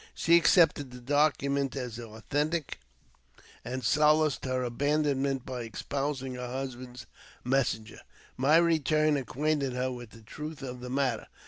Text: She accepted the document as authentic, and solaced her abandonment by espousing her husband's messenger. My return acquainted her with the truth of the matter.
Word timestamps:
She 0.15 0.35
accepted 0.35 0.89
the 0.89 0.99
document 0.99 1.75
as 1.75 1.99
authentic, 1.99 2.79
and 3.63 3.83
solaced 3.83 4.45
her 4.45 4.63
abandonment 4.63 5.45
by 5.45 5.61
espousing 5.71 6.33
her 6.33 6.47
husband's 6.47 7.05
messenger. 7.43 7.99
My 8.35 8.57
return 8.57 9.15
acquainted 9.15 9.73
her 9.73 9.91
with 9.91 10.09
the 10.09 10.23
truth 10.23 10.63
of 10.63 10.79
the 10.79 10.89
matter. 10.89 11.27